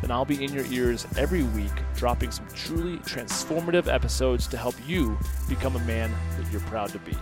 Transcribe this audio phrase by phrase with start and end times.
[0.00, 4.74] then I'll be in your ears every week, dropping some truly transformative episodes to help
[4.86, 7.16] you become a man that you're proud to be.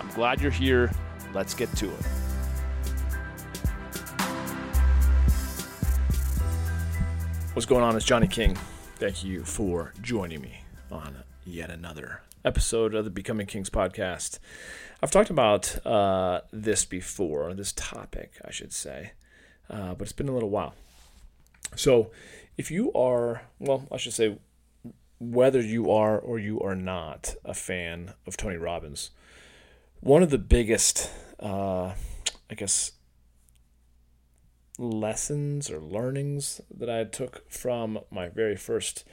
[0.00, 0.90] I'm glad you're here.
[1.32, 2.06] Let's get to it.
[7.54, 7.96] What's going on?
[7.96, 8.56] It's Johnny King.
[8.96, 10.60] Thank you for joining me
[10.90, 14.38] on yet another episode of the Becoming Kings podcast.
[15.02, 19.12] I've talked about uh, this before, this topic, I should say,
[19.70, 20.74] uh, but it's been a little while.
[21.76, 22.10] So,
[22.56, 24.38] if you are, well, I should say,
[25.18, 29.10] whether you are or you are not a fan of Tony Robbins,
[30.00, 31.94] one of the biggest, uh,
[32.50, 32.92] I guess,
[34.78, 39.04] lessons or learnings that I took from my very first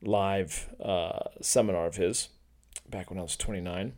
[0.00, 2.28] live uh, seminar of his
[2.88, 3.92] back when I was 29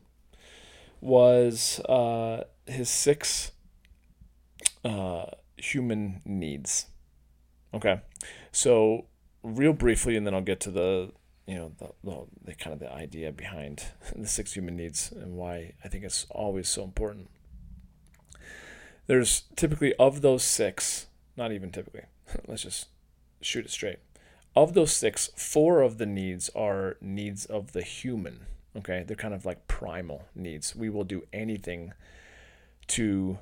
[1.00, 3.52] was uh, his six
[4.84, 6.86] uh, human needs.
[7.74, 8.00] Okay,
[8.52, 9.06] so
[9.42, 11.10] real briefly, and then I'll get to the
[11.46, 13.84] you know the, the, the kind of the idea behind
[14.16, 17.30] the six human needs and why I think it's always so important.
[19.06, 22.04] There's typically of those six, not even typically.
[22.46, 22.86] Let's just
[23.40, 23.98] shoot it straight.
[24.56, 28.46] Of those six, four of the needs are needs of the human.
[28.76, 30.76] Okay, they're kind of like primal needs.
[30.76, 31.92] We will do anything
[32.86, 33.38] to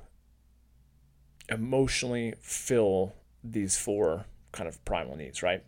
[1.49, 5.63] emotionally fill these four kind of primal needs, right?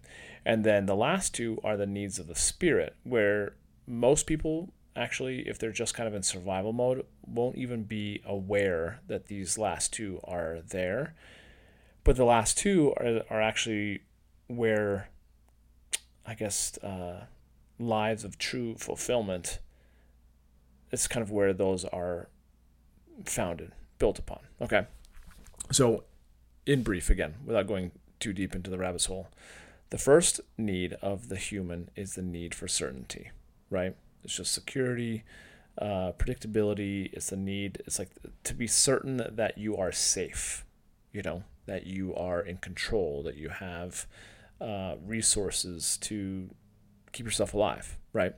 [0.46, 3.56] And then the last two are the needs of the spirit, where
[3.88, 9.02] most people actually, if they're just kind of in survival mode, won't even be aware
[9.08, 11.16] that these last two are there.
[12.04, 14.02] But the last two are, are actually
[14.48, 15.10] where,
[16.26, 17.26] I guess, uh,
[17.80, 19.60] lives of true fulfillment,
[20.92, 22.30] it's kind of where those are
[23.26, 24.40] founded, built upon.
[24.62, 24.86] Okay.
[25.72, 26.04] So,
[26.66, 29.28] in brief, again, without going too deep into the rabbit's hole.
[29.90, 33.32] The first need of the human is the need for certainty,
[33.70, 33.96] right?
[34.24, 35.24] It's just security,
[35.78, 37.14] uh, predictability.
[37.14, 38.10] It's the need, it's like
[38.44, 40.66] to be certain that you are safe,
[41.12, 44.08] you know, that you are in control, that you have
[44.60, 46.50] uh, resources to
[47.12, 48.34] keep yourself alive, right?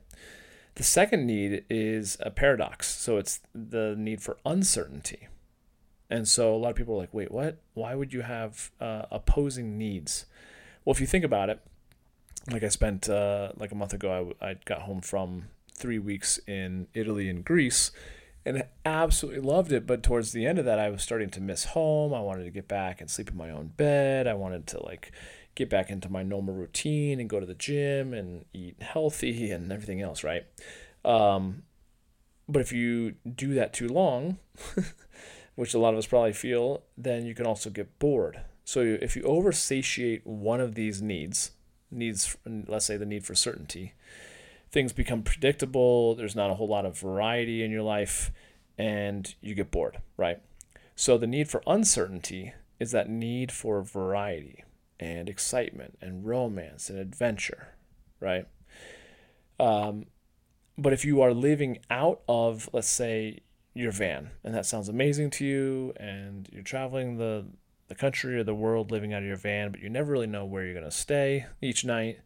[0.76, 2.88] The second need is a paradox.
[2.88, 5.28] So it's the need for uncertainty,
[6.10, 7.58] and so a lot of people are like, wait, what?
[7.74, 10.26] Why would you have uh, opposing needs?
[10.86, 11.60] Well, if you think about it,
[12.50, 16.40] like I spent uh, like a month ago, I, I got home from three weeks
[16.48, 17.92] in Italy and Greece
[18.46, 19.86] and absolutely loved it.
[19.86, 22.14] But towards the end of that, I was starting to miss home.
[22.14, 24.28] I wanted to get back and sleep in my own bed.
[24.28, 25.12] I wanted to like
[25.56, 29.72] get back into my normal routine and go to the gym and eat healthy and
[29.72, 30.46] everything else, right?
[31.04, 31.64] Um,
[32.48, 34.38] but if you do that too long,
[35.58, 38.42] which a lot of us probably feel, then you can also get bored.
[38.64, 41.52] So if you oversatiate one of these needs,
[41.90, 43.94] needs, let's say the need for certainty,
[44.70, 46.14] things become predictable.
[46.14, 48.32] There's not a whole lot of variety in your life,
[48.78, 50.40] and you get bored, right?
[50.96, 54.64] So the need for uncertainty is that need for variety
[55.00, 57.70] and excitement and romance and adventure,
[58.20, 58.46] right?
[59.60, 60.06] Um,
[60.78, 63.40] but if you are living out of, let's say,
[63.78, 67.46] your van and that sounds amazing to you and you're traveling the
[67.88, 70.44] the country or the world living out of your van but you never really know
[70.44, 72.20] where you're going to stay each night.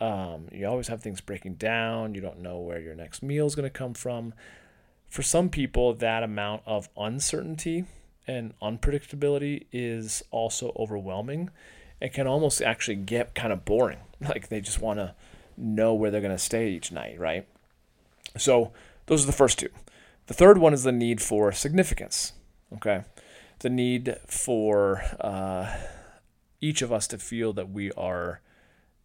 [0.00, 2.14] Um, you always have things breaking down.
[2.14, 4.34] You don't know where your next meal is going to come from.
[5.08, 7.86] For some people that amount of uncertainty
[8.26, 11.50] and unpredictability is also overwhelming
[12.00, 13.98] it can almost actually get kind of boring.
[14.20, 15.14] Like they just want to
[15.56, 17.46] know where they're going to stay each night right?
[18.36, 18.72] So
[19.06, 19.70] those are the first two
[20.28, 22.34] the third one is the need for significance.
[22.72, 23.02] Okay,
[23.60, 25.74] the need for uh,
[26.60, 28.40] each of us to feel that we are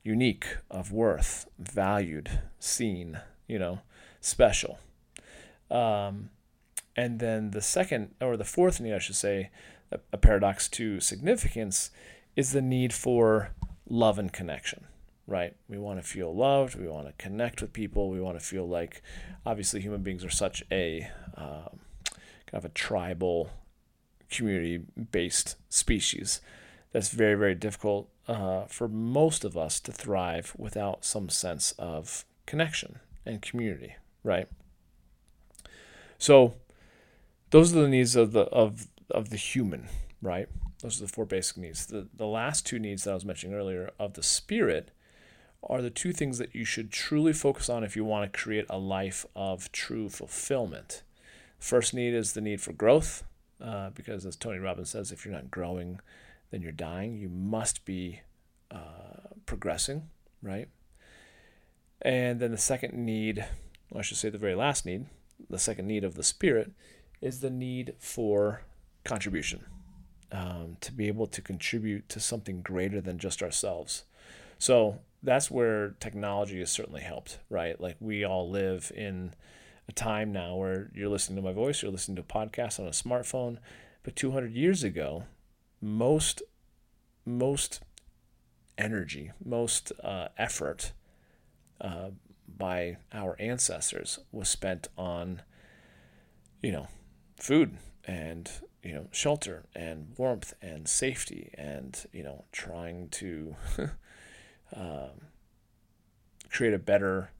[0.03, 3.79] unique, of worth, valued, seen, you know,
[4.19, 4.79] special.
[5.71, 6.29] Um,
[6.95, 9.49] and then the second, or the fourth need, I should say,
[9.91, 11.89] a, a paradox to significance,
[12.35, 13.51] is the need for
[13.87, 14.87] love and connection
[15.27, 15.55] right?
[15.67, 16.75] We want to feel loved.
[16.75, 18.09] We want to connect with people.
[18.09, 19.01] We want to feel like,
[19.45, 21.79] obviously, human beings are such a um,
[22.45, 23.49] kind of a tribal,
[24.29, 26.41] community based species
[26.91, 32.25] that's very, very difficult uh, for most of us to thrive without some sense of
[32.45, 34.47] connection and community, right?
[36.17, 36.55] So,
[37.49, 39.87] those are the needs of the of of the human,
[40.21, 40.47] right?
[40.81, 41.85] Those are the four basic needs.
[41.85, 44.91] The the last two needs that I was mentioning earlier of the spirit
[45.69, 48.65] are the two things that you should truly focus on if you want to create
[48.69, 51.03] a life of true fulfillment.
[51.57, 53.23] First need is the need for growth,
[53.61, 55.99] uh, because as Tony Robbins says, if you're not growing,
[56.51, 57.17] then you're dying.
[57.17, 58.21] You must be
[58.69, 60.09] uh, progressing,
[60.41, 60.67] right?
[62.01, 63.45] And then the second need,
[63.95, 65.05] I should say the very last need,
[65.49, 66.71] the second need of the spirit,
[67.21, 68.63] is the need for
[69.05, 69.63] contribution,
[70.31, 74.03] um, to be able to contribute to something greater than just ourselves.
[74.59, 77.79] So that's where technology has certainly helped, right?
[77.79, 79.33] Like we all live in
[79.87, 82.87] a time now where you're listening to my voice, you're listening to a podcast on
[82.87, 83.57] a smartphone.
[84.03, 85.23] But 200 years ago,
[85.81, 86.41] most
[87.25, 87.79] most
[88.77, 90.91] energy, most uh, effort
[91.79, 92.09] uh,
[92.57, 95.41] by our ancestors was spent on,
[96.61, 96.87] you know,
[97.39, 98.51] food and
[98.83, 103.55] you know shelter and warmth and safety and you know trying to
[104.75, 105.27] um,
[106.49, 107.31] create a better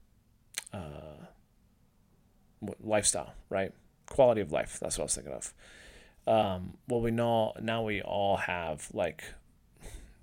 [0.72, 1.26] uh,
[2.82, 3.72] lifestyle, right?
[4.06, 4.78] Quality of life.
[4.80, 5.54] That's what I was thinking of.
[6.26, 9.24] Um, well, we know now we all have like,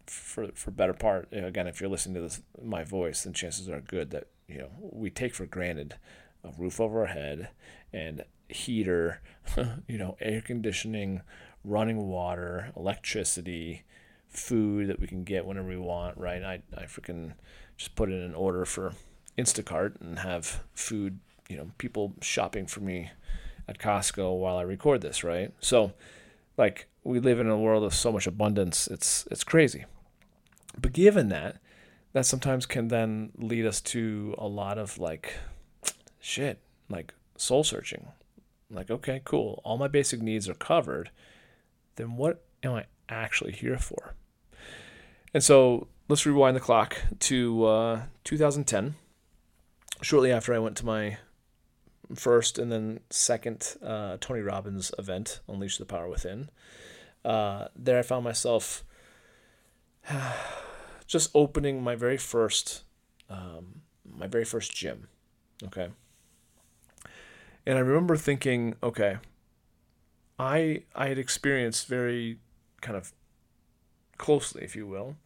[0.07, 3.81] for for better part again, if you're listening to this my voice, then chances are
[3.81, 5.95] good that you know we take for granted
[6.43, 7.49] a roof over our head
[7.93, 9.21] and heater,
[9.87, 11.21] you know, air conditioning,
[11.63, 13.83] running water, electricity,
[14.31, 16.41] food that we can get whenever we want, right?
[16.43, 17.33] I, I freaking
[17.77, 18.93] just put in an order for
[19.37, 21.19] Instacart and have food,
[21.49, 23.11] you know, people shopping for me
[23.67, 25.53] at Costco while I record this, right?
[25.59, 25.93] So,
[26.57, 29.85] like, we live in a world of so much abundance, it's it's crazy.
[30.79, 31.57] But given that,
[32.13, 35.35] that sometimes can then lead us to a lot of like
[36.19, 38.07] shit, like soul searching.
[38.69, 39.61] Like, okay, cool.
[39.65, 41.09] All my basic needs are covered.
[41.95, 44.15] Then what am I actually here for?
[45.33, 48.95] And so let's rewind the clock to uh, 2010.
[50.01, 51.17] Shortly after I went to my
[52.15, 56.49] first and then second uh, Tony Robbins event, Unleash the Power Within,
[57.23, 58.83] uh, there I found myself
[61.07, 62.83] just opening my very first,
[63.29, 65.07] um, my very first gym.
[65.63, 65.89] Okay.
[67.65, 69.17] And I remember thinking, okay,
[70.39, 72.39] I I had experienced very
[72.81, 73.13] kind of
[74.21, 75.18] closely, if you will,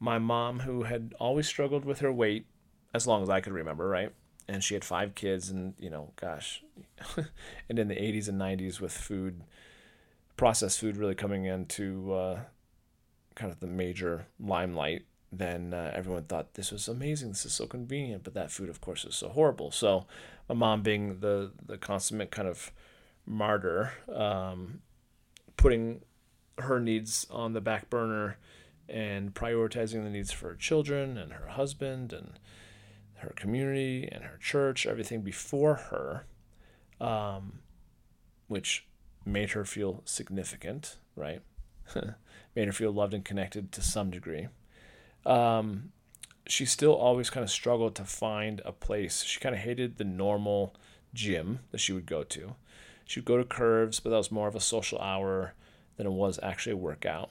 [0.00, 2.44] my mom, who had always struggled with her weight
[2.92, 4.12] as long as I could remember, right?
[4.48, 6.62] And she had five kids, and you know, gosh,
[7.68, 9.42] and in the 80s and 90s with food,
[10.36, 12.40] processed food really coming into uh,
[13.34, 17.28] kind of the major limelight, then uh, everyone thought this was amazing.
[17.28, 19.70] This is so convenient, but that food, of course, is so horrible.
[19.70, 20.06] So,
[20.48, 22.72] my mom, being the the consummate kind of
[23.26, 24.80] martyr, um,
[25.56, 26.00] putting
[26.58, 28.36] her needs on the back burner
[28.88, 32.38] and prioritizing the needs for her children and her husband and
[33.16, 36.26] her community and her church, everything before her,
[37.04, 37.60] um,
[38.46, 38.86] which
[39.24, 41.42] made her feel significant, right?
[42.54, 44.48] made her feel loved and connected to some degree.
[45.26, 45.92] Um,
[46.46, 49.22] she still always kind of struggled to find a place.
[49.22, 50.74] She kind of hated the normal
[51.12, 52.54] gym that she would go to.
[53.04, 55.54] She would go to Curves, but that was more of a social hour
[55.98, 57.30] than it was actually a workout.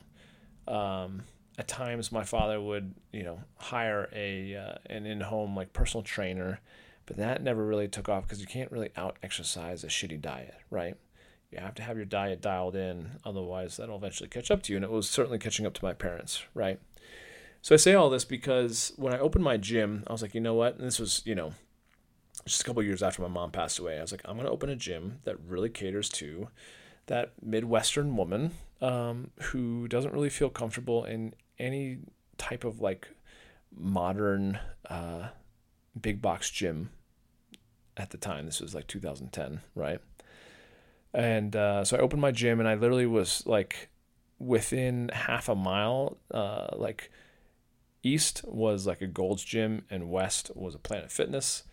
[0.67, 1.23] Um,
[1.57, 6.59] at times, my father would, you know, hire a uh, an in-home like personal trainer,
[7.07, 10.53] but that never really took off because you can't really out exercise a shitty diet,
[10.69, 10.95] right?
[11.51, 14.77] You have to have your diet dialed in, otherwise that'll eventually catch up to you.
[14.77, 16.79] And it was certainly catching up to my parents, right?
[17.61, 20.41] So I say all this because when I opened my gym, I was like, you
[20.41, 20.75] know what?
[20.75, 21.53] And this was, you know,
[22.45, 23.97] just a couple years after my mom passed away.
[23.97, 26.49] I was like, I'm going to open a gym that really caters to
[27.07, 31.99] that Midwestern woman um, who doesn't really feel comfortable in any
[32.37, 33.09] type of like
[33.75, 34.59] modern
[34.89, 35.29] uh,
[35.99, 36.91] big box gym
[37.95, 38.45] at the time.
[38.45, 39.99] This was like 2010, right?
[41.13, 43.89] And uh, so I opened my gym and I literally was like
[44.39, 47.11] within half a mile, uh, like
[48.03, 51.63] east was like a Gold's Gym and west was a Planet Fitness.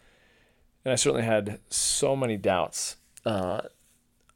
[0.85, 3.63] And I certainly had so many doubts uh,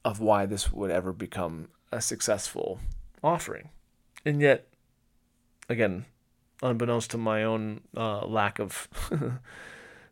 [0.09, 2.81] of why this would ever become a successful
[3.23, 3.71] offering.
[4.25, 4.67] And yet,
[5.69, 6.07] again,
[6.63, 8.89] unbeknownst to my own uh, lack of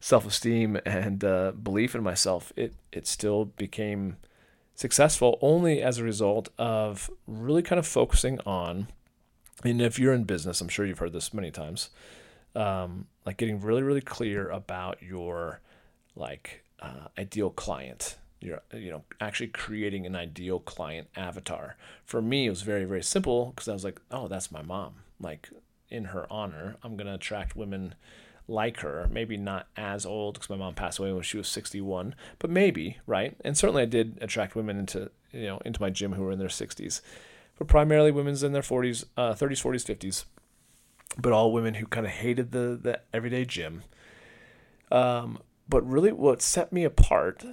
[0.00, 4.16] self esteem and uh, belief in myself, it, it still became
[4.74, 8.88] successful only as a result of really kind of focusing on
[9.64, 11.90] and if you're in business, I'm sure you've heard this many times,
[12.54, 15.60] um, like getting really, really clear about your
[16.14, 18.16] like uh, ideal client.
[18.40, 21.76] You're, you know, actually creating an ideal client avatar.
[22.04, 24.96] For me, it was very, very simple because I was like, oh, that's my mom.
[25.20, 25.48] Like,
[25.88, 27.94] in her honor, I'm gonna attract women
[28.46, 29.08] like her.
[29.10, 32.98] Maybe not as old because my mom passed away when she was 61, but maybe
[33.06, 33.36] right.
[33.44, 36.38] And certainly, I did attract women into you know into my gym who were in
[36.38, 37.00] their 60s
[37.58, 40.24] but primarily women's in their 40s, uh, 30s, 40s, 50s,
[41.18, 43.82] but all women who kind of hated the, the everyday gym.
[44.90, 45.38] Um,
[45.68, 47.44] but really, what set me apart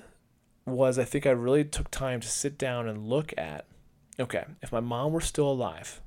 [0.66, 3.66] was I think I really took time to sit down and look at
[4.20, 6.00] okay, if my mom were still alive,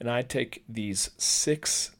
[0.00, 1.92] and I take these six,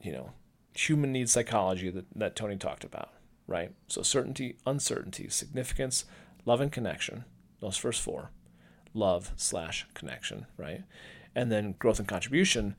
[0.00, 0.32] you know,
[0.72, 3.10] human needs psychology that, that Tony talked about,
[3.46, 3.72] right?
[3.88, 6.04] So certainty, uncertainty, significance,
[6.44, 7.24] love and connection,
[7.60, 8.30] those first four
[8.94, 10.82] love slash connection, right?
[11.34, 12.74] And then growth and contribution.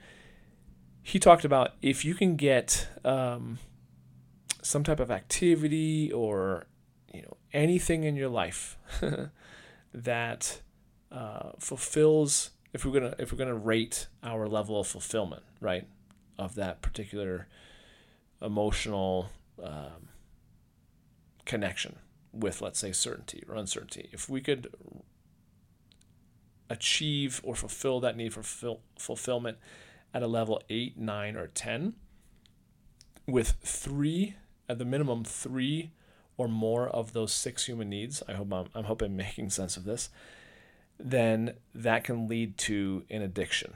[1.03, 3.59] He talked about if you can get um,
[4.63, 6.65] some type of activity or
[7.13, 8.77] you know anything in your life
[9.93, 10.61] that
[11.11, 15.87] uh, fulfills if we're gonna if we're gonna rate our level of fulfillment right
[16.37, 17.47] of that particular
[18.41, 19.29] emotional
[19.63, 20.09] um,
[21.45, 21.97] connection
[22.33, 24.67] with let's say certainty or uncertainty if we could
[26.69, 29.57] achieve or fulfill that need for ful- fulfillment
[30.13, 31.93] at a level 8, 9, or 10,
[33.25, 34.35] with three,
[34.69, 35.91] at the minimum, three
[36.37, 39.83] or more of those six human needs, I hope I'm, I'm hoping making sense of
[39.83, 40.09] this,
[40.99, 43.75] then that can lead to an addiction,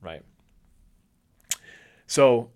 [0.00, 0.22] right?
[2.06, 2.50] So,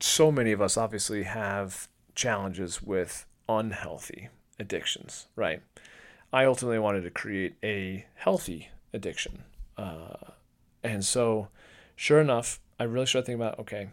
[0.00, 4.28] so many of us obviously have challenges with unhealthy
[4.58, 5.62] addictions, right?
[6.32, 9.44] I ultimately wanted to create a healthy addiction.
[9.76, 10.32] Uh,
[10.82, 11.48] and so,
[11.94, 13.90] sure enough, I really started thinking about okay,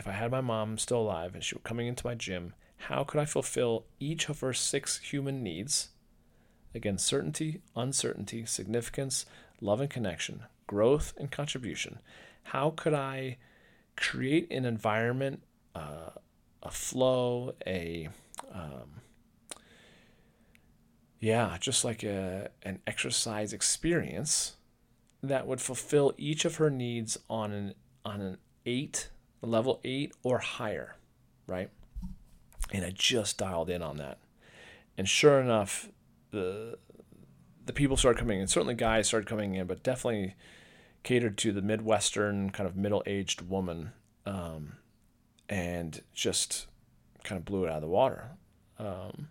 [0.00, 2.54] if I had my mom still alive and she were coming into my gym,
[2.88, 5.90] how could I fulfill each of her six human needs?
[6.74, 9.26] Again, certainty, uncertainty, significance,
[9.60, 11.98] love and connection, growth and contribution.
[12.44, 13.36] How could I
[13.94, 15.42] create an environment,
[15.74, 16.12] uh,
[16.62, 18.08] a flow, a
[18.54, 19.02] um,
[21.18, 24.56] yeah, just like a an exercise experience
[25.22, 29.10] that would fulfill each of her needs on an on an eight,
[29.42, 30.96] level eight or higher,
[31.46, 31.70] right?
[32.72, 34.18] And I just dialed in on that.
[34.96, 35.88] And sure enough,
[36.30, 36.78] the
[37.66, 38.48] the people started coming in.
[38.48, 40.34] Certainly guys started coming in, but definitely
[41.02, 43.92] catered to the Midwestern kind of middle aged woman.
[44.26, 44.74] Um,
[45.50, 46.68] and just
[47.24, 48.30] kind of blew it out of the water.
[48.78, 49.28] Um,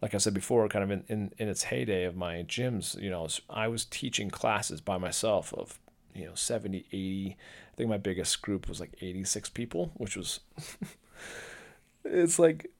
[0.00, 3.10] like I said before, kind of in, in, in its heyday of my gyms, you
[3.10, 5.78] know, I was teaching classes by myself of,
[6.14, 7.36] you know, 70, 80.
[7.80, 10.40] Think my biggest group was like 86 people, which was,
[12.04, 12.70] it's like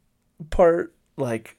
[0.51, 1.57] part like,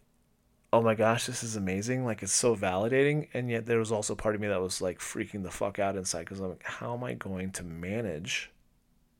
[0.71, 2.05] oh my gosh, this is amazing.
[2.05, 3.29] Like it's so validating.
[3.33, 5.97] And yet there was also part of me that was like freaking the fuck out
[5.97, 8.51] inside because I'm like, how am I going to manage,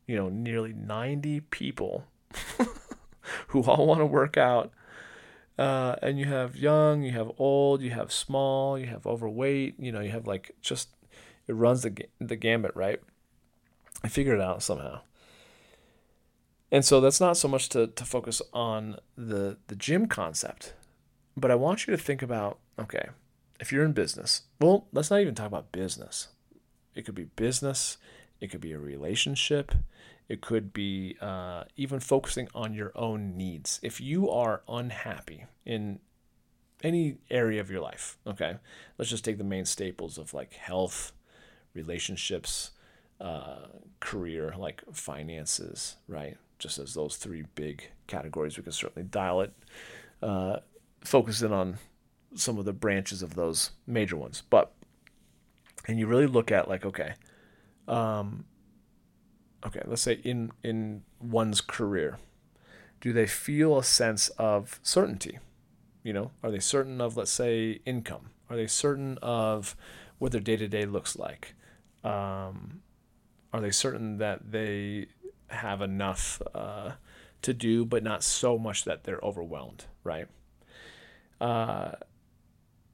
[0.06, 2.06] you know, nearly 90 people
[3.48, 4.72] who all want to work out
[5.58, 9.80] uh, and you have young, you have old, you have small, you have overweight.
[9.80, 10.90] You know, you have like just
[11.48, 13.02] it runs the the gambit, right?
[14.04, 15.02] I figured it out somehow.
[16.72, 20.74] And so that's not so much to, to focus on the the gym concept,
[21.36, 23.10] but I want you to think about okay,
[23.60, 26.30] if you're in business, well, let's not even talk about business.
[26.96, 27.98] It could be business,
[28.40, 29.74] it could be a relationship,
[30.30, 33.80] it could be uh, even focusing on your own needs.
[33.84, 36.00] If you are unhappy in
[36.84, 38.58] any area of your life, okay,
[38.98, 41.12] let's just take the main staples of like health,
[41.74, 42.72] relationships,
[43.22, 43.68] uh,
[44.00, 46.38] career, like finances, right?
[46.60, 49.54] Just as those three big categories, we can certainly dial it,
[50.22, 50.58] uh,
[51.04, 51.78] focus in on
[52.36, 54.42] some of the branches of those major ones.
[54.50, 54.72] But,
[55.88, 57.14] and you really look at like, okay,
[57.88, 58.46] um,
[59.66, 62.18] okay, let's say in in one's career,
[63.00, 65.40] do they feel a sense of certainty?
[66.04, 68.32] You know, are they certain of let's say income?
[68.50, 69.76] Are they certain of
[70.18, 71.54] what their day to day looks like?
[72.04, 72.82] Um,
[73.54, 75.08] are they certain that they
[75.48, 76.92] have enough uh,
[77.42, 79.86] to do, but not so much that they're overwhelmed?
[80.04, 80.28] Right.
[81.40, 81.94] Uh,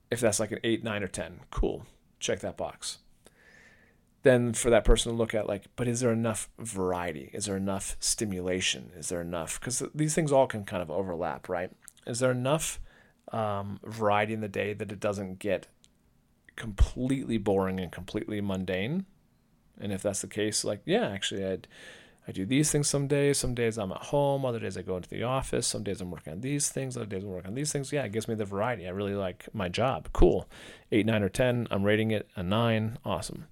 [0.10, 1.86] if that's like an eight, nine, or ten, cool.
[2.20, 3.00] Check that box
[4.24, 7.56] then for that person to look at like but is there enough variety is there
[7.56, 11.72] enough stimulation is there enough because these things all can kind of overlap right
[12.08, 12.82] is there enough
[13.32, 15.68] um, variety in the day that it doesn't get
[16.56, 19.06] completely boring and completely mundane.
[19.80, 21.68] And if that's the case, like, yeah, actually, I'd
[22.28, 23.38] I do these things some days.
[23.38, 24.44] Some days I'm at home.
[24.44, 25.66] Other days I go into the office.
[25.66, 26.98] Some days I'm working on these things.
[26.98, 27.94] Other days I'm working on these things.
[27.94, 28.86] Yeah, it gives me the variety.
[28.86, 30.10] I really like my job.
[30.12, 30.46] Cool.
[30.92, 31.70] Eight, nine, or 10.
[31.72, 32.98] I'm rating it a nine.
[33.06, 33.46] Awesome.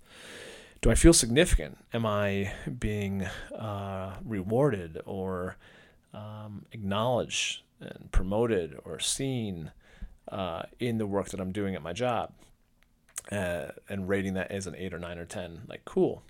[0.82, 1.78] Do I feel significant?
[1.94, 3.24] Am I being
[3.58, 5.56] uh, rewarded or
[6.14, 9.72] um, acknowledged and promoted or seen
[10.30, 12.34] uh, in the work that I'm doing at my job?
[13.32, 15.64] Uh, and rating that as an eight or nine or 10.
[15.68, 16.24] Like, cool.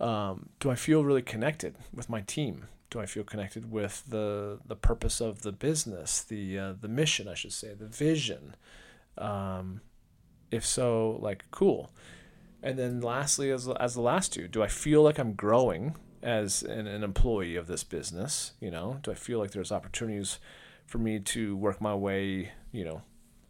[0.00, 2.66] Um, do I feel really connected with my team?
[2.90, 7.28] Do I feel connected with the the purpose of the business, the uh, the mission,
[7.28, 8.54] I should say, the vision?
[9.16, 9.80] Um,
[10.50, 11.90] if so, like cool.
[12.62, 16.62] And then lastly, as as the last two, do I feel like I'm growing as
[16.62, 18.52] an, an employee of this business?
[18.60, 20.38] You know, do I feel like there's opportunities
[20.86, 23.02] for me to work my way, you know,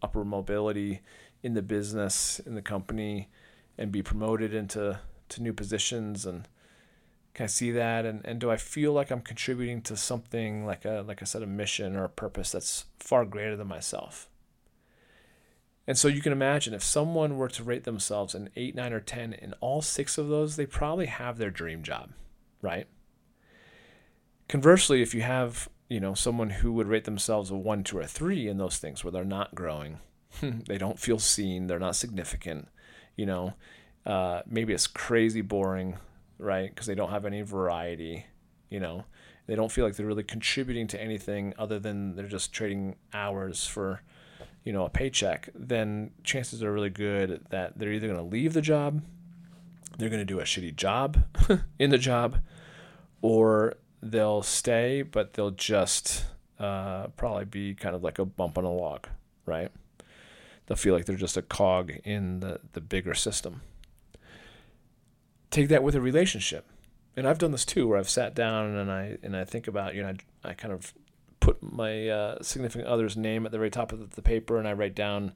[0.02, 1.00] upper mobility
[1.42, 3.28] in the business, in the company,
[3.76, 6.46] and be promoted into to new positions and
[7.34, 10.84] can I see that and, and do I feel like I'm contributing to something like
[10.84, 14.28] a like I said a mission or a purpose that's far greater than myself.
[15.86, 19.00] And so you can imagine if someone were to rate themselves an 8, 9 or
[19.00, 22.12] 10 in all 6 of those, they probably have their dream job,
[22.60, 22.86] right?
[24.48, 28.06] Conversely, if you have, you know, someone who would rate themselves a 1, 2 or
[28.06, 29.98] 3 in those things where they're not growing,
[30.66, 32.68] they don't feel seen, they're not significant,
[33.16, 33.54] you know,
[34.06, 35.96] uh, maybe it's crazy boring,
[36.38, 36.68] right?
[36.68, 38.26] Because they don't have any variety,
[38.68, 39.04] you know.
[39.46, 43.66] They don't feel like they're really contributing to anything other than they're just trading hours
[43.66, 44.02] for,
[44.64, 45.48] you know, a paycheck.
[45.54, 49.02] Then chances are really good that they're either going to leave the job,
[49.98, 51.24] they're going to do a shitty job
[51.78, 52.38] in the job,
[53.20, 56.24] or they'll stay, but they'll just
[56.58, 59.06] uh, probably be kind of like a bump on a log,
[59.46, 59.70] right?
[60.72, 63.60] They'll feel like they're just a cog in the, the bigger system
[65.52, 66.66] take that with a relationship.
[67.16, 69.94] And I've done this too, where I've sat down and I and I think about
[69.94, 70.92] you know I, I kind of
[71.38, 74.72] put my uh, significant other's name at the very top of the paper and I
[74.72, 75.32] write down,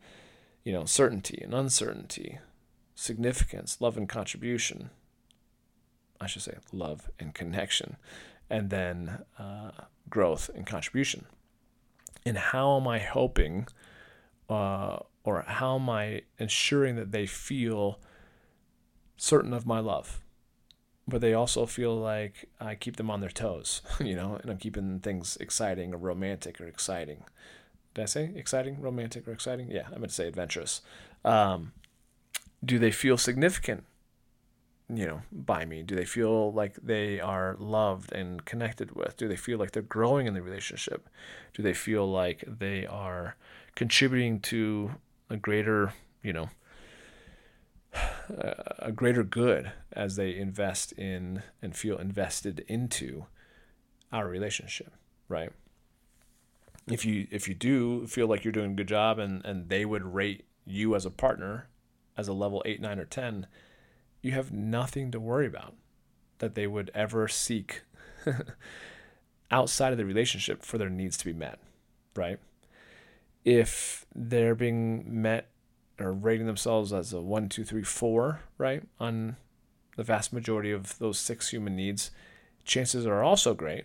[0.65, 2.39] you know, certainty and uncertainty,
[2.95, 4.91] significance, love and contribution.
[6.19, 7.97] I should say love and connection,
[8.49, 9.73] and then uh,
[10.09, 11.27] growth and contribution.
[12.25, 13.67] And how am I hoping,
[14.49, 17.99] uh, or how am I ensuring that they feel
[19.17, 20.23] certain of my love,
[21.07, 24.59] but they also feel like I keep them on their toes, you know, and I'm
[24.59, 27.25] keeping things exciting or romantic or exciting.
[27.95, 29.71] Did I say exciting, romantic, or exciting?
[29.71, 30.83] Yeah, I meant to say adventurous.
[31.25, 31.73] Um,
[32.65, 33.85] do they feel significant,
[34.89, 35.83] you know, by me?
[35.83, 39.17] Do they feel like they are loved and connected with?
[39.17, 41.09] Do they feel like they're growing in the relationship?
[41.55, 43.37] Do they feel like they are
[43.75, 44.93] contributing to
[45.29, 46.51] a greater, you know,
[48.79, 53.27] a greater good as they invest in and feel invested into
[54.13, 54.93] our relationship,
[55.29, 55.51] right?
[56.89, 59.85] If you if you do feel like you're doing a good job and and they
[59.85, 61.69] would rate you as a partner
[62.17, 63.47] as a level 8, 9 or 10,
[64.23, 65.75] you have nothing to worry about
[66.39, 67.83] that they would ever seek
[69.51, 71.59] outside of the relationship for their needs to be met,
[72.15, 72.39] right?
[73.47, 75.49] If they're being met
[75.99, 78.83] or rating themselves as a one, two, three, four, right?
[79.01, 79.37] On
[79.97, 82.11] the vast majority of those six human needs,
[82.65, 83.85] chances are also great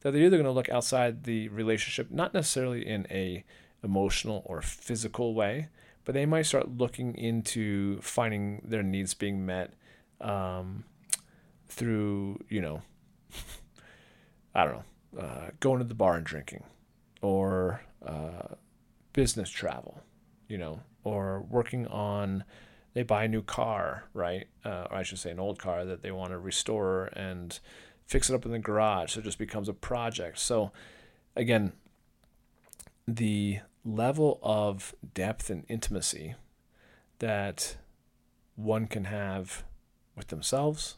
[0.00, 3.44] that they're either going to look outside the relationship, not necessarily in a
[3.82, 5.68] emotional or physical way,
[6.04, 9.72] but they might start looking into finding their needs being met
[10.20, 10.84] um,
[11.68, 12.82] through, you know,
[14.54, 16.64] I don't know, uh, going to the bar and drinking,
[17.22, 18.54] or uh,
[19.16, 20.02] business travel,
[20.46, 22.44] you know, or working on
[22.92, 24.46] they buy a new car, right?
[24.64, 27.58] Uh, or I should say an old car that they want to restore and
[28.06, 29.12] fix it up in the garage.
[29.12, 30.38] So it just becomes a project.
[30.38, 30.72] So
[31.34, 31.72] again,
[33.06, 36.36] the level of depth and intimacy
[37.18, 37.76] that
[38.54, 39.64] one can have
[40.16, 40.96] with themselves,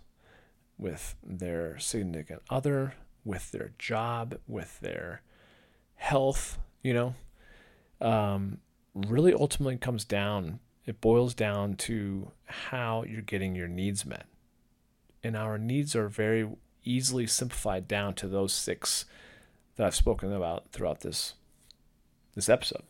[0.76, 5.22] with their significant other, with their job, with their
[5.96, 7.16] health, you know,
[8.00, 8.58] um,
[8.94, 14.26] really ultimately comes down, it boils down to how you're getting your needs met.
[15.22, 16.48] And our needs are very
[16.84, 19.04] easily simplified down to those six
[19.76, 21.34] that I've spoken about throughout this
[22.34, 22.82] this episode.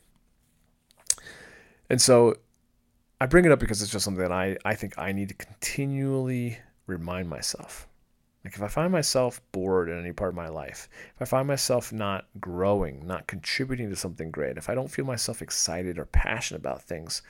[1.89, 2.37] And so
[3.21, 5.35] I bring it up because it's just something that I, I think I need to
[5.35, 7.88] continually remind myself.
[8.45, 11.49] Like if I find myself bored in any part of my life, if I find
[11.49, 16.05] myself not growing, not contributing to something great, if I don't feel myself excited or
[16.05, 17.23] passionate about things,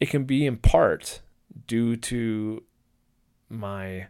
[0.00, 1.20] it can be in part
[1.66, 2.62] due to
[3.48, 4.06] my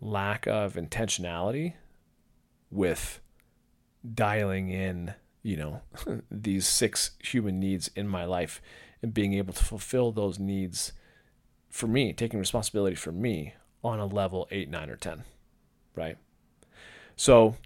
[0.00, 1.74] lack of intentionality
[2.70, 3.20] with
[4.14, 5.82] dialing in, you know,
[6.30, 8.62] these six human needs in my life
[9.02, 10.92] and being able to fulfill those needs
[11.68, 15.24] for me, taking responsibility for me on a level eight, nine, or 10,
[15.94, 16.16] right?
[17.16, 17.56] So,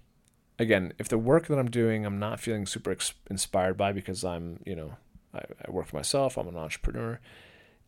[0.59, 2.95] again, if the work that I'm doing, I'm not feeling super
[3.29, 4.93] inspired by because I'm, you know,
[5.33, 7.19] I, I work for myself, I'm an entrepreneur,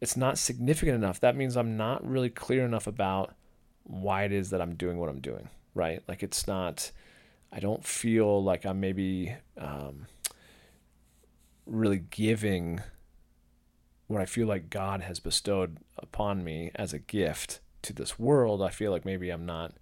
[0.02, 1.20] it's not significant enough.
[1.20, 3.34] That means I'm not really clear enough about
[3.84, 6.02] why it is that I'm doing what I'm doing, right?
[6.08, 6.92] Like it's not,
[7.52, 10.08] I don't feel like I'm maybe um,
[11.66, 12.82] really giving
[14.08, 18.62] what I feel like God has bestowed upon me as a gift to this world.
[18.62, 19.74] I feel like maybe I'm not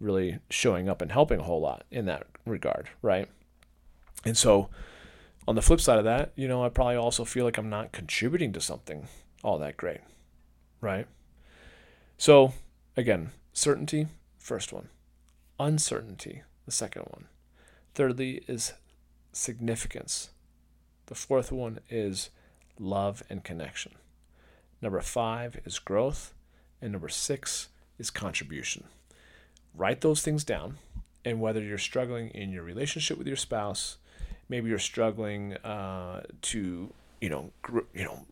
[0.00, 3.28] really showing up and helping a whole lot in that regard, right?
[4.24, 4.68] And so,
[5.46, 7.92] on the flip side of that, you know, I probably also feel like I'm not
[7.92, 9.08] contributing to something
[9.42, 10.00] all that great,
[10.80, 11.06] right?
[12.16, 12.52] So,
[12.96, 14.88] again, certainty, first one.
[15.60, 17.26] Uncertainty, the second one.
[17.94, 18.72] Thirdly, is
[19.32, 20.30] significance.
[21.06, 22.30] The fourth one is
[22.78, 23.92] love and connection.
[24.80, 26.33] Number five is growth.
[26.84, 27.68] And number six
[27.98, 28.84] is contribution.
[29.74, 30.76] Write those things down.
[31.24, 33.96] And whether you're struggling in your relationship with your spouse,
[34.50, 36.92] maybe you're struggling uh, to,
[37.22, 38.26] you know, gr- you know,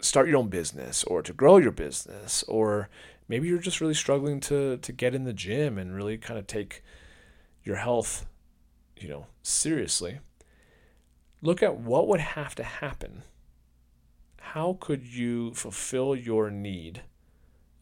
[0.00, 2.88] start your own business or to grow your business, or
[3.26, 6.46] maybe you're just really struggling to to get in the gym and really kind of
[6.46, 6.84] take
[7.64, 8.24] your health,
[8.96, 10.20] you know, seriously.
[11.42, 13.24] Look at what would have to happen.
[14.54, 17.02] How could you fulfill your need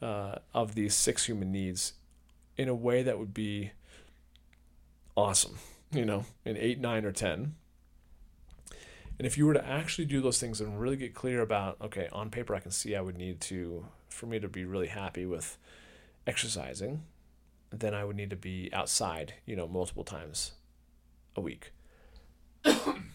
[0.03, 1.95] uh, of these six human needs
[2.57, 3.73] in a way that would be
[5.17, 5.59] awesome,
[5.93, 7.55] you know, in eight, nine, or 10.
[9.19, 12.09] And if you were to actually do those things and really get clear about, okay,
[12.13, 15.25] on paper, I can see I would need to, for me to be really happy
[15.25, 15.57] with
[16.27, 17.03] exercising,
[17.71, 20.53] then I would need to be outside, you know, multiple times
[21.35, 21.73] a week.
[22.65, 23.11] and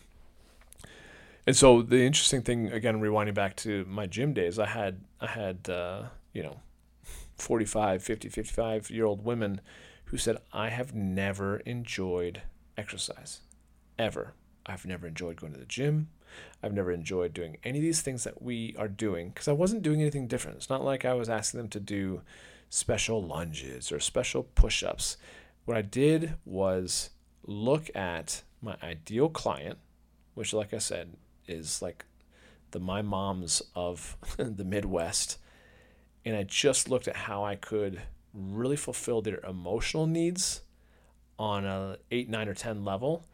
[1.52, 5.70] so the interesting thing, again, rewinding back to my gym days, I had, I had,
[5.70, 6.60] uh, you know,
[7.42, 9.62] 45, 50, 55 year old women
[10.06, 12.42] who said, I have never enjoyed
[12.78, 13.42] exercise.
[13.98, 14.34] Ever.
[14.66, 16.10] I've never enjoyed going to the gym.
[16.64, 19.82] I've never enjoyed doing any of these things that we are doing because I wasn't
[19.82, 20.58] doing anything different.
[20.58, 22.22] It's not like I was asking them to do
[22.70, 25.18] special lunges or special push ups.
[25.66, 27.10] What I did was
[27.44, 29.80] look at my ideal client,
[30.36, 32.06] which, like I said, is like
[32.70, 35.38] the my moms of the Midwest
[36.26, 38.02] and I just looked at how I could
[38.34, 40.62] really fulfill their emotional needs
[41.38, 43.26] on a 8 9 or 10 level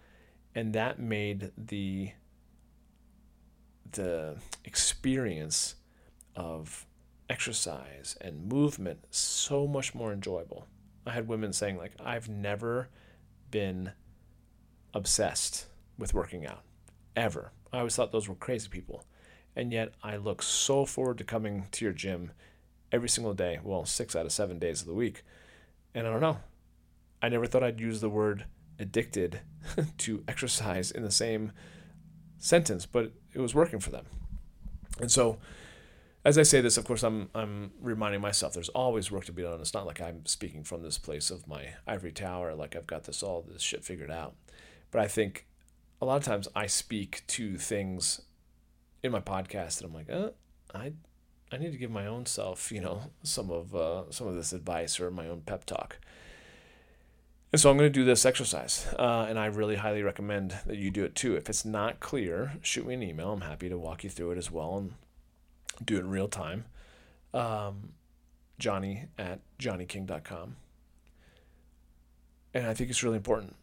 [0.58, 2.12] and that made the
[3.91, 5.76] the experience
[6.36, 6.88] of
[7.30, 10.65] exercise and movement so much more enjoyable.
[11.06, 12.89] I had women saying like I've never
[13.52, 13.91] been
[14.95, 15.67] obsessed
[16.00, 16.63] with working out
[17.15, 17.52] ever.
[17.71, 19.04] I always thought those were crazy people.
[19.56, 22.32] And yet I look so forward to coming to your gym
[22.91, 23.60] every single day.
[23.63, 25.23] Well, six out of seven days of the week.
[25.93, 26.39] And I don't know.
[27.21, 28.45] I never thought I'd use the word
[28.80, 29.41] addicted
[29.97, 31.52] to exercise in the same
[32.38, 34.06] sentence, but it was working for them.
[35.00, 35.38] And so,
[36.23, 39.43] as I say this, of course, I'm I'm reminding myself there's always work to be
[39.43, 39.60] done.
[39.62, 43.06] It's not like I'm speaking from this place of my ivory tower, like I've got
[43.06, 44.36] this all this shit figured out.
[44.91, 45.47] But I think
[46.02, 48.21] a lot of times I speak to things
[49.04, 50.30] in my podcast and I'm like, uh,
[50.73, 50.93] I
[51.52, 54.54] I need to give my own self, you know, some of uh, some of this
[54.54, 56.00] advice or my own pep talk.
[57.52, 60.76] And so I'm going to do this exercise, uh, and I really highly recommend that
[60.76, 61.38] you do it too.
[61.38, 63.32] If it's not clear, shoot me an email.
[63.32, 64.94] I'm happy to walk you through it as well and
[65.84, 66.66] do it in real time.
[67.34, 67.94] Um,
[68.60, 70.58] Johnny at johnnyking.com.
[72.54, 73.56] And I think it's really important.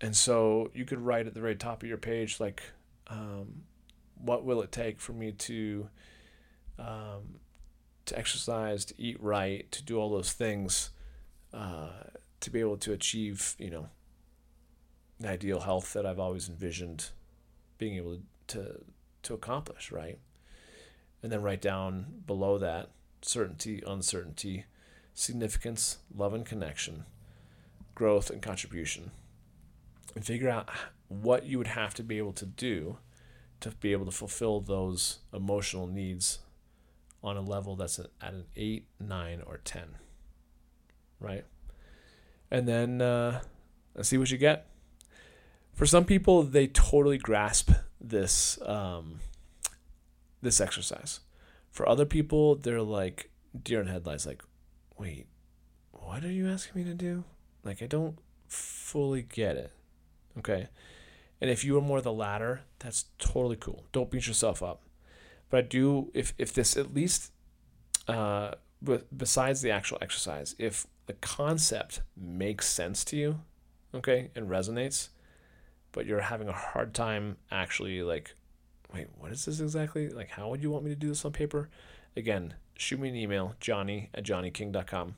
[0.00, 2.62] And so you could write at the very top of your page, like,
[3.08, 3.64] um,
[4.16, 5.88] what will it take for me to
[6.78, 7.40] um,
[8.06, 10.90] to exercise, to eat right, to do all those things,
[11.52, 11.88] uh,
[12.40, 13.88] to be able to achieve, you know,
[15.20, 17.10] the ideal health that I've always envisioned
[17.78, 18.80] being able to
[19.22, 20.18] to accomplish, right?
[21.22, 22.90] And then write down below that
[23.22, 24.66] certainty, uncertainty,
[25.14, 27.04] significance, love and connection,
[27.94, 29.12] growth and contribution.
[30.14, 30.68] And figure out
[31.08, 32.98] what you would have to be able to do
[33.60, 36.40] to be able to fulfill those emotional needs
[37.24, 39.96] on a level that's at an 8, 9, or 10.
[41.18, 41.44] Right?
[42.50, 43.40] And then uh,
[43.94, 44.66] let's see what you get.
[45.72, 49.18] For some people, they totally grasp this um,
[50.40, 51.20] this exercise.
[51.70, 54.42] For other people, they're like deer in headlights, like,
[54.98, 55.26] wait,
[55.90, 57.24] what are you asking me to do?
[57.64, 59.72] Like, I don't fully get it.
[60.38, 60.68] Okay.
[61.40, 63.84] And if you are more the latter, that's totally cool.
[63.92, 64.82] Don't beat yourself up.
[65.54, 67.30] But I do, if, if this at least,
[68.08, 68.54] uh,
[69.16, 73.40] besides the actual exercise, if the concept makes sense to you,
[73.94, 75.10] okay, and resonates,
[75.92, 78.34] but you're having a hard time actually like,
[78.92, 80.08] wait, what is this exactly?
[80.08, 81.68] Like, how would you want me to do this on paper?
[82.16, 85.14] Again, shoot me an email, johnny at johnnyking.com.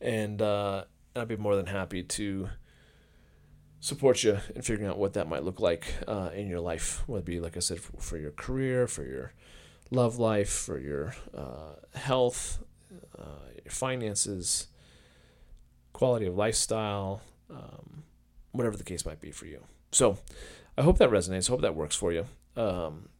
[0.00, 0.84] And uh,
[1.16, 2.48] I'd be more than happy to
[3.84, 7.20] support you in figuring out what that might look like uh, in your life, whether
[7.20, 9.34] it be, like I said, for, for your career, for your
[9.90, 12.64] love life, for your uh, health,
[13.18, 14.68] uh, your finances,
[15.92, 17.20] quality of lifestyle,
[17.50, 18.04] um,
[18.52, 19.62] whatever the case might be for you.
[19.92, 20.16] So
[20.78, 21.50] I hope that resonates.
[21.50, 22.24] I hope that works for you.
[22.56, 23.10] Um,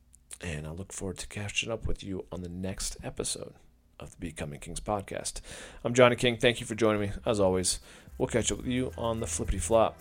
[0.40, 3.53] and I look forward to catching up with you on the next episode
[4.00, 5.42] of the Becoming Kings podcast.
[5.85, 6.38] I'm Johnny King.
[6.38, 7.11] Thank you for joining me.
[7.27, 7.81] As always,
[8.16, 10.00] we'll catch up with you on the flippity flop.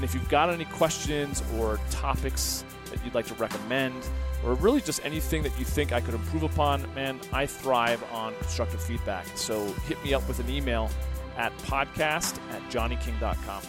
[0.00, 4.08] And if you've got any questions or topics that you'd like to recommend,
[4.42, 8.32] or really just anything that you think I could improve upon, man, I thrive on
[8.36, 9.26] constructive feedback.
[9.34, 10.88] So hit me up with an email
[11.36, 13.62] at podcast at johnnyking.com.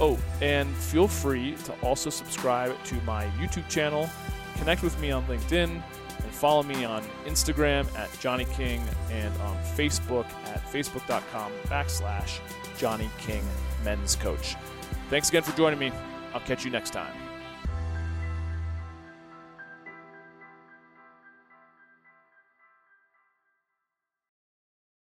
[0.00, 4.10] Oh, and feel free to also subscribe to my YouTube channel,
[4.56, 9.56] connect with me on LinkedIn, and follow me on Instagram at Johnny King and on
[9.76, 12.40] Facebook at facebook.com backslash
[12.76, 13.44] Johnny King
[13.84, 14.56] Men's Coach.
[15.08, 15.92] Thanks again for joining me.
[16.34, 17.27] I'll catch you next time.